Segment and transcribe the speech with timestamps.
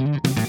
[0.00, 0.39] Mm-hmm.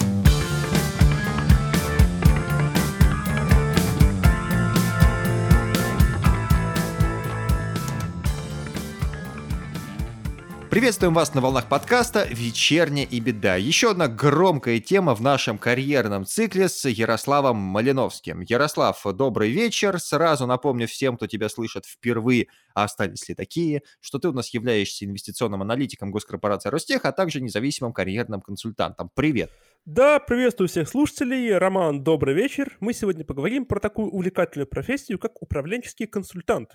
[10.71, 13.57] Приветствуем вас на волнах подкаста «Вечерняя и беда».
[13.57, 18.39] Еще одна громкая тема в нашем карьерном цикле с Ярославом Малиновским.
[18.39, 19.99] Ярослав, добрый вечер.
[19.99, 24.53] Сразу напомню всем, кто тебя слышит впервые, а остались ли такие, что ты у нас
[24.53, 29.11] являешься инвестиционным аналитиком госкорпорации Ростех, а также независимым карьерным консультантом.
[29.13, 29.51] Привет.
[29.83, 31.53] Да, приветствую всех слушателей.
[31.57, 32.77] Роман, добрый вечер.
[32.79, 36.69] Мы сегодня поговорим про такую увлекательную профессию, как управленческий консультант.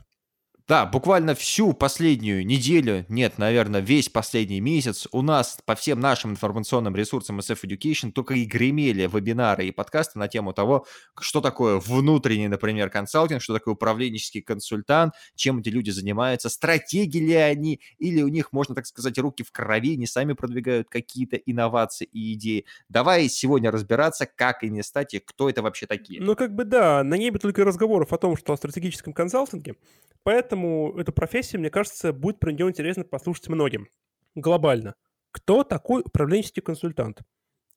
[0.69, 6.33] Да, буквально всю последнюю неделю, нет, наверное, весь последний месяц у нас по всем нашим
[6.33, 10.85] информационным ресурсам SF Education только и гремели вебинары и подкасты на тему того,
[11.21, 17.35] что такое внутренний, например, консалтинг, что такое управленческий консультант, чем эти люди занимаются, стратегии ли
[17.35, 22.07] они, или у них, можно так сказать, руки в крови, не сами продвигают какие-то инновации
[22.07, 22.65] и идеи.
[22.89, 26.21] Давай сегодня разбираться, как и не стать, и кто это вообще такие.
[26.21, 29.77] Ну, как бы да, на небе только разговоров о том, что о стратегическом консалтинге,
[30.25, 33.89] поэтому Поэтому эту профессию, мне кажется, будет про нее интересно послушать многим.
[34.35, 34.95] Глобально.
[35.33, 37.21] Кто такой управленческий консультант?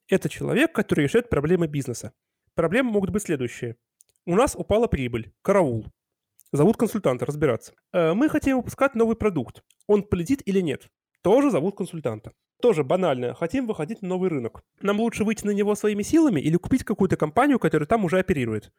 [0.08, 2.14] Это человек, который решает проблемы бизнеса.
[2.56, 3.76] Проблемы могут быть следующие.
[4.26, 5.34] У нас упала прибыль.
[5.42, 5.88] Караул.
[6.54, 7.74] Зовут консультанта разбираться.
[7.92, 9.62] Э, мы хотим выпускать новый продукт.
[9.86, 10.88] Он полетит или нет?
[11.22, 12.32] Тоже зовут консультанта.
[12.62, 13.34] Тоже банально.
[13.34, 14.64] Хотим выходить на новый рынок.
[14.82, 18.72] Нам лучше выйти на него своими силами или купить какую-то компанию, которая там уже оперирует.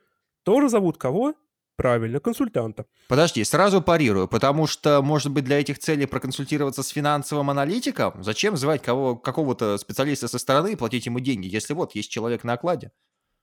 [0.42, 1.34] Тоже зовут кого?
[1.80, 2.84] Правильно, консультанта.
[3.08, 8.22] Подожди, сразу парирую, потому что, может быть, для этих целей проконсультироваться с финансовым аналитиком?
[8.22, 12.44] Зачем звать кого, какого-то специалиста со стороны и платить ему деньги, если вот есть человек
[12.44, 12.92] на окладе?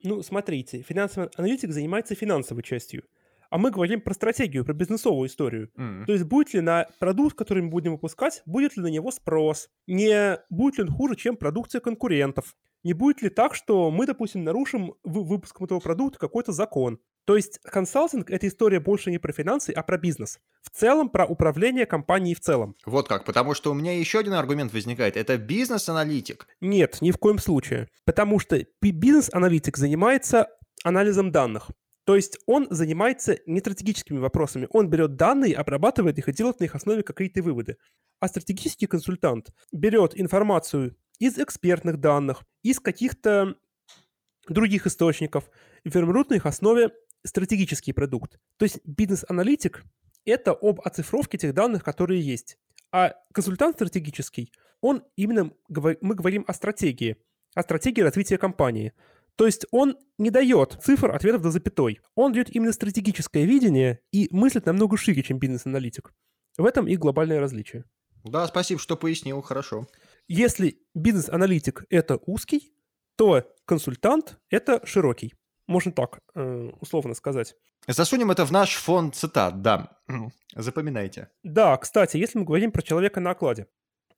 [0.04, 3.06] Ну, смотрите, финансовый аналитик занимается финансовой частью,
[3.50, 5.72] а мы говорим про стратегию, про бизнесовую историю.
[5.76, 6.06] Mm.
[6.06, 9.68] То есть будет ли на продукт, который мы будем выпускать, будет ли на него спрос,
[9.88, 12.56] не будет ли он хуже, чем продукция конкурентов,
[12.88, 17.00] не будет ли так, что мы, допустим, нарушим выпуском этого продукта какой-то закон.
[17.26, 20.40] То есть консалтинг— это история больше не про финансы, а про бизнес.
[20.64, 22.76] В целом про управление компанией в целом.
[22.86, 25.18] Вот как, потому что у меня еще один аргумент возникает.
[25.18, 26.47] Это бизнес-аналитик.
[26.62, 27.90] Нет, ни в коем случае.
[28.06, 30.47] Потому что бизнес-аналитик занимается
[30.86, 31.70] анализом данных.
[32.06, 34.70] То есть он занимается не стратегическими вопросами.
[34.72, 37.76] Он берет данные, обрабатывает их и делает на их основе какие-то выводы.
[38.22, 43.55] А стратегический консультант берет информацию из экспертных данных, из каких-то
[44.47, 45.50] других источников
[45.83, 46.91] и формирует на их основе
[47.25, 48.39] стратегический продукт.
[48.57, 49.83] То есть бизнес-аналитик—
[50.25, 52.57] это об оцифровке тех данных, которые есть.
[52.91, 54.51] А консультант стратегический,
[54.81, 57.17] он именно, мы говорим о стратегии,
[57.55, 58.94] о стратегии развития компании.
[59.35, 61.99] То есть он не дает цифр, ответов до запятой.
[62.16, 66.11] Он дает именно стратегическое видение и мыслит намного шире, чем бизнес-аналитик.
[66.57, 67.84] В этом и глобальное различие.
[68.23, 69.88] Да, спасибо, что пояснил, хорошо.
[70.28, 72.74] Если бизнес-аналитик— это узкий,
[73.16, 75.34] то консультант— это широкий.
[75.68, 77.56] Можно так э, условно сказать.
[77.88, 79.98] Засунем это в наш фонд цитат, да.
[80.56, 81.30] Запоминайте.
[81.44, 83.68] Да, кстати, если мы говорим про человека на окладе.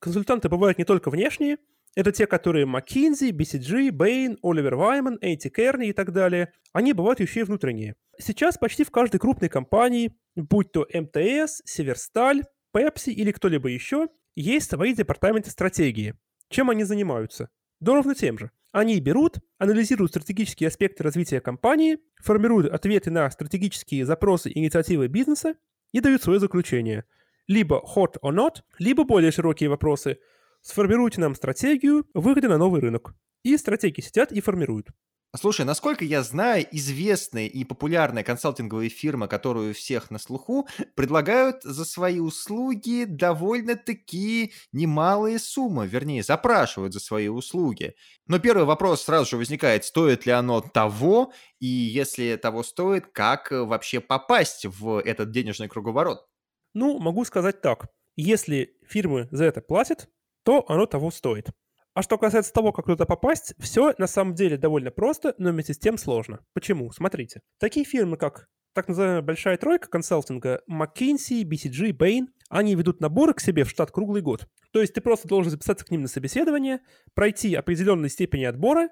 [0.00, 1.58] Консультанты бывают не только внешние,
[1.96, 6.52] это те, которые McKinsey, BCG, Bain, Оливер Вайман, Эйти Керни и так далее.
[6.72, 7.96] Они бывают еще и внутренние.
[8.18, 12.44] Сейчас почти в каждой крупной компании, будь то МТС, Северсталь,
[12.74, 14.08] Pepsi или кто-либо еще,
[14.40, 16.14] есть свои департаменты стратегии.
[16.48, 17.48] Чем они занимаются?
[17.80, 18.50] Да ровно тем же.
[18.72, 25.54] Они берут, анализируют стратегические аспекты развития компании, формируют ответы на стратегические запросы и инициативы бизнеса
[25.92, 27.04] и дают свое заключение.
[27.48, 30.18] Либо hot or not, либо более широкие вопросы.
[30.60, 33.14] Сформируйте нам стратегию выхода на новый рынок.
[33.42, 34.88] И стратегии сидят и формируют.
[35.36, 41.62] Слушай, насколько я знаю, известные и популярные консалтинговые фирмы, которые у всех на слуху, предлагают
[41.62, 47.94] за свои услуги довольно-таки немалые суммы, вернее, запрашивают за свои услуги.
[48.26, 53.52] Но первый вопрос сразу же возникает, стоит ли оно того, и если того стоит, как
[53.52, 56.26] вообще попасть в этот денежный круговорот?
[56.74, 57.86] Ну, могу сказать так.
[58.16, 60.08] Если фирмы за это платят,
[60.44, 61.50] то оно того стоит.
[61.94, 65.74] А что касается того, как туда попасть, все на самом деле довольно просто, но вместе
[65.74, 66.44] с тем сложно.
[66.54, 66.92] Почему?
[66.92, 67.40] Смотрите.
[67.58, 73.40] Такие фирмы, как так называемая большая тройка консалтинга, McKinsey, BCG, Bain, они ведут наборы к
[73.40, 74.46] себе в штат круглый год.
[74.72, 76.80] То есть ты просто должен записаться к ним на собеседование,
[77.14, 78.88] пройти определенной степени отбора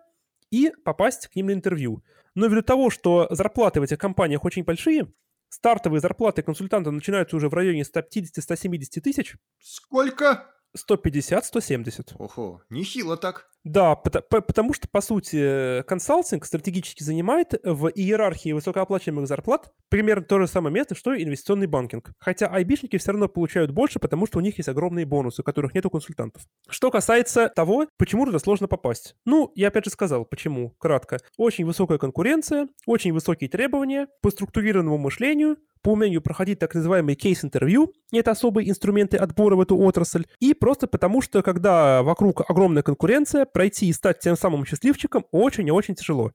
[0.50, 2.02] и попасть к ним на интервью.
[2.34, 5.12] Но ввиду того, что зарплаты в этих компаниях очень большие,
[5.48, 9.36] стартовые зарплаты консультанта начинаются уже в районе 150-170 тысяч.
[9.60, 10.50] Сколько?
[10.76, 12.14] 150-170.
[12.18, 13.50] Ого, нехило так.
[13.64, 20.46] Да, потому что, по сути, консалтинг стратегически занимает в иерархии высокооплачиваемых зарплат примерно то же
[20.46, 22.12] самое место, что и инвестиционный банкинг.
[22.18, 25.84] Хотя айбишники все равно получают больше, потому что у них есть огромные бонусы, которых нет
[25.84, 26.44] у консультантов.
[26.68, 29.16] Что касается того, почему туда сложно попасть.
[29.26, 31.18] Ну, я опять же сказал, почему, кратко.
[31.36, 37.92] Очень высокая конкуренция, очень высокие требования по структурированному мышлению, по умению проходить так называемые кейс-интервью,
[38.12, 43.44] это особые инструменты отбора в эту отрасль, и просто потому, что когда вокруг огромная конкуренция,
[43.44, 46.32] пройти и стать тем самым счастливчиком очень и очень тяжело.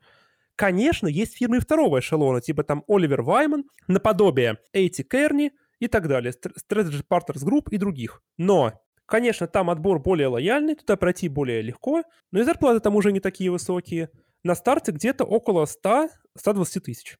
[0.55, 6.31] Конечно, есть фирмы второго эшелона, типа там Оливер Вайман, наподобие Эйти Керни и так далее,
[6.33, 8.21] Strategy Partners Group и других.
[8.37, 8.73] Но
[9.05, 13.19] Конечно, там отбор более лояльный, туда пройти более легко, но и зарплаты там уже не
[13.19, 14.09] такие высокие.
[14.43, 17.17] На старте где-то около 100-120 тысяч.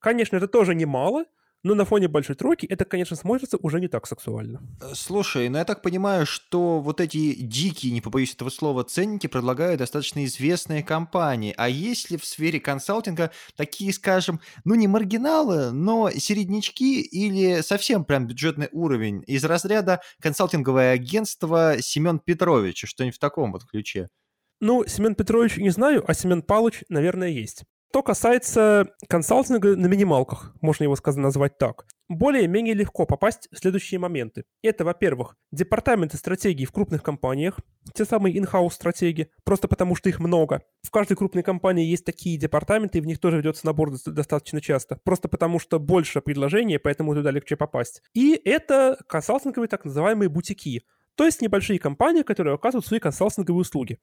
[0.00, 1.24] Конечно, это тоже немало,
[1.62, 4.62] но на фоне большой тройки это, конечно, смотрится уже не так сексуально.
[4.80, 9.26] Э, слушай, ну я так понимаю, что вот эти дикие, не побоюсь этого слова, ценники
[9.26, 11.54] предлагают достаточно известные компании.
[11.56, 18.04] А есть ли в сфере консалтинга такие, скажем, ну не маргиналы, но середнячки или совсем
[18.04, 24.08] прям бюджетный уровень из разряда консалтинговое агентство Семен Петрович, что-нибудь в таком вот ключе?
[24.60, 27.64] Ну, Семен Петрович не знаю, а Семен Павлович, наверное, есть.
[27.92, 33.98] Что касается консалтинга на минималках, можно его сказать, назвать так, более-менее легко попасть в следующие
[33.98, 34.44] моменты.
[34.62, 37.58] Это, во-первых, департаменты стратегии в крупных компаниях,
[37.92, 40.62] те самые in-house стратегии, просто потому что их много.
[40.84, 45.00] В каждой крупной компании есть такие департаменты, и в них тоже ведется набор достаточно часто,
[45.02, 48.02] просто потому что больше предложений, поэтому туда легче попасть.
[48.14, 50.84] И это консалтинговые так называемые бутики,
[51.16, 53.98] то есть небольшие компании, которые оказывают свои консалтинговые услуги.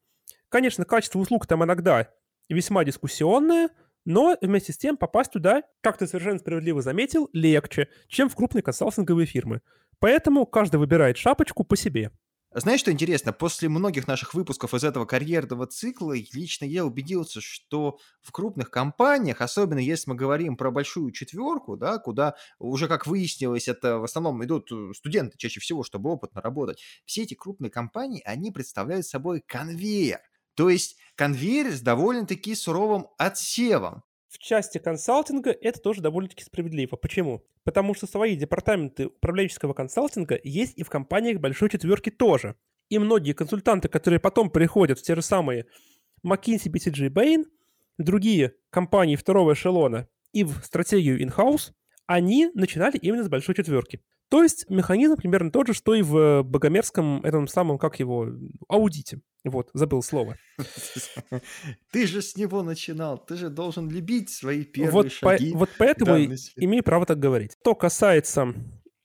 [0.50, 2.08] Конечно, качество услуг там иногда
[2.48, 3.70] весьма дискуссионная,
[4.04, 8.62] но вместе с тем попасть туда, как ты совершенно справедливо заметил, легче, чем в крупные
[8.62, 9.60] консалтинговые фирмы.
[9.98, 12.12] Поэтому каждый выбирает шапочку по себе.
[12.54, 13.34] Знаешь, что интересно?
[13.34, 19.42] После многих наших выпусков из этого карьерного цикла лично я убедился, что в крупных компаниях,
[19.42, 24.42] особенно если мы говорим про большую четверку, да, куда уже, как выяснилось, это в основном
[24.42, 29.42] идут э, студенты чаще всего, чтобы опытно работать, все эти крупные компании, они представляют собой
[29.46, 30.20] конвейер.
[30.58, 34.02] То есть конвейер с довольно-таки суровым отсевом.
[34.28, 36.96] В части консалтинга это тоже довольно-таки справедливо.
[36.96, 37.44] Почему?
[37.62, 42.56] Потому что свои департаменты управленческого консалтинга есть и в компаниях большой четверки тоже.
[42.88, 45.66] И многие консультанты, которые потом приходят в те же самые
[46.26, 47.44] McKinsey, BCG, Bain,
[47.96, 51.70] другие компании второго эшелона и в стратегию in-house,
[52.06, 54.02] они начинали именно с большой четверки.
[54.28, 58.26] То есть механизм примерно тот же, что и в богомерзком этом самом, как его,
[58.68, 59.20] аудите.
[59.50, 60.36] Вот, забыл слово.
[61.92, 65.52] Ты же с него начинал, ты же должен любить свои первые вот шаги.
[65.52, 66.16] По, вот поэтому
[66.56, 67.56] имею право так говорить.
[67.60, 68.54] Что касается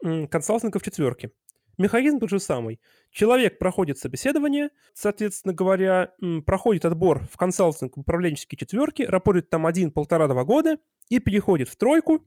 [0.01, 1.31] консалтингов четверки,
[1.77, 2.79] механизм тот же самый.
[3.11, 6.13] Человек проходит собеседование, соответственно говоря,
[6.45, 10.77] проходит отбор в консалтинг в управленческие четверки, работает там один-полтора-два года
[11.09, 12.25] и переходит в тройку,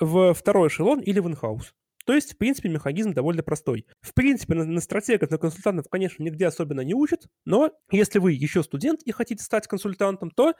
[0.00, 1.74] в второй эшелон или в инхаус.
[2.04, 3.86] То есть, в принципе, механизм довольно простой.
[4.00, 8.32] В принципе, на, на стратегов, на консультантов, конечно, нигде особенно не учат, но если вы
[8.32, 10.54] еще студент и хотите стать консультантом, то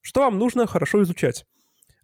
[0.00, 1.44] что вам нужно хорошо изучать?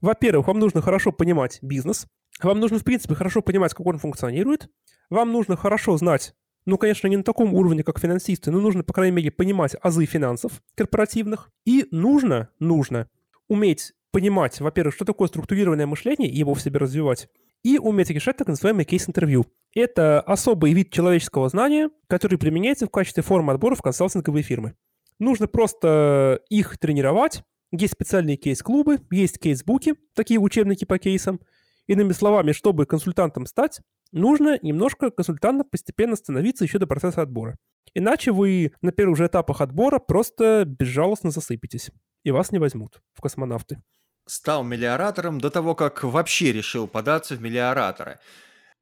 [0.01, 2.07] Во-первых, вам нужно хорошо понимать бизнес,
[2.43, 4.69] вам нужно, в принципе, хорошо понимать, как он функционирует,
[5.11, 6.35] вам нужно хорошо знать
[6.65, 10.07] ну, конечно, не на таком уровне, как финансисты, но нужно, по крайней мере, понимать азы
[10.07, 11.51] финансов корпоративных.
[11.65, 13.09] И нужно, нужно
[13.49, 17.29] уметь понимать, во-первых, что такое структурированное мышление и его в себе развивать,
[17.63, 19.47] и уметь решать так называемый кейс-интервью.
[19.75, 24.75] Это особый вид человеческого знания, который применяется в качестве формы отбора в консалтинговые фирмы.
[25.19, 27.43] Нужно просто их тренировать.
[27.71, 31.41] Есть специальные кейс-клубы, есть кейс-буки, такие учебники по кейсам.
[31.87, 33.81] Иными словами, чтобы консультантом стать,
[34.13, 37.57] нужно немножко консультантом постепенно становиться еще до процесса отбора.
[37.95, 41.91] Иначе вы на первых же этапах отбора просто безжалостно засыпетесь,
[42.25, 43.79] и вас не возьмут в космонавты
[44.27, 48.19] стал миллиоратором до того, как вообще решил податься в миллиораторы.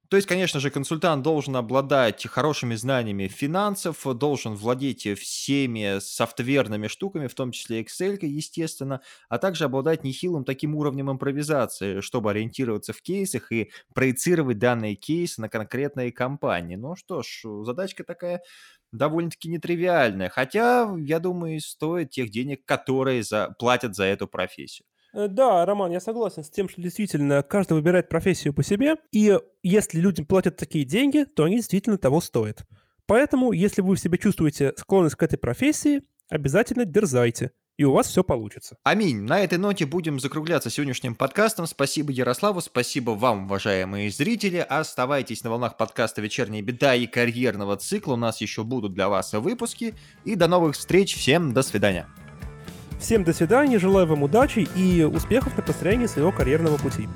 [0.08, 7.28] То есть, конечно же, консультант должен обладать хорошими знаниями финансов, должен владеть всеми софтверными штуками,
[7.28, 13.00] в том числе Excel, естественно, а также обладать нехилым таким уровнем импровизации, чтобы ориентироваться в
[13.02, 16.74] кейсах и проецировать данные кейсы на конкретные компании.
[16.74, 18.42] Ну что ж, задачка такая
[18.90, 23.54] довольно-таки нетривиальная, хотя, я думаю, стоит тех денег, которые за...
[23.60, 24.89] платят за эту профессию.
[25.12, 29.38] Э, да, Роман, я согласен с тем, что действительно каждый выбирает профессию по себе, и
[29.62, 32.64] если людям платят такие деньги, то они действительно того стоят.
[33.06, 37.52] Поэтому, если вы в себе чувствуете склонность к этой профессии, обязательно дерзайте.
[37.76, 38.76] и у вас все получится.
[38.84, 39.22] Аминь.
[39.22, 41.66] На этой ноте будем закругляться сегодняшним подкастом.
[41.66, 44.58] Спасибо Ярославу, спасибо вам, уважаемые зрители.
[44.58, 48.12] Оставайтесь на волнах подкаста «Вечерняя беда» и карьерного цикла.
[48.12, 49.94] У нас еще будут для вас выпуски.
[50.26, 51.16] И до новых встреч.
[51.16, 52.06] Всем до свидания.
[53.00, 57.08] Всем до свидания, желаю вам удачи и успехов на построении своего карьерного пути.